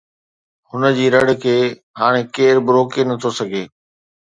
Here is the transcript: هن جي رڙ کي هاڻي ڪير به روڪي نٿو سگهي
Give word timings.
هن 0.69 0.83
جي 0.99 1.05
رڙ 1.15 1.27
کي 1.43 1.53
هاڻي 1.99 2.23
ڪير 2.35 2.55
به 2.65 2.71
روڪي 2.77 3.01
نٿو 3.09 3.29
سگهي 3.39 3.63